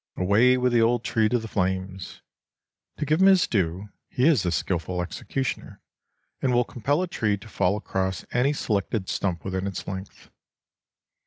Away 0.17 0.57
with 0.57 0.73
the 0.73 0.81
old 0.81 1.03
tree 1.03 1.29
to 1.29 1.37
the 1.37 1.47
flames! 1.47 2.23
To 2.97 3.05
give 3.05 3.21
him 3.21 3.27
his 3.27 3.45
due, 3.45 3.89
he 4.09 4.25
is 4.27 4.43
a 4.47 4.51
skillful 4.51 4.99
executioner, 4.99 5.79
and 6.41 6.51
will 6.55 6.63
compel 6.65 7.03
a 7.03 7.07
tree 7.07 7.37
to 7.37 7.47
fall 7.47 7.77
across 7.77 8.25
any 8.31 8.51
selected 8.51 9.09
stump 9.09 9.45
within 9.45 9.67
its 9.67 9.87
length. 9.87 10.31